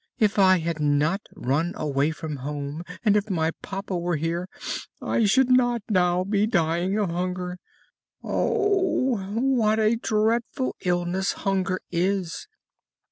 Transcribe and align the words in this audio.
If 0.17 0.39
I 0.39 0.57
had 0.57 0.79
not 0.79 1.21
run 1.35 1.73
away 1.75 2.09
from 2.09 2.37
home, 2.37 2.83
and 3.05 3.15
if 3.15 3.29
my 3.29 3.51
papa 3.61 3.95
were 3.95 4.15
here, 4.15 4.49
I 4.99 5.25
should 5.25 5.51
not 5.51 5.83
now 5.89 6.23
be 6.23 6.47
dying 6.47 6.97
of 6.97 7.11
hunger! 7.11 7.59
Oh! 8.23 9.19
what 9.39 9.77
a 9.77 9.95
dreadful 9.97 10.75
illness 10.79 11.33
hunger 11.33 11.81
is!" 11.91 12.47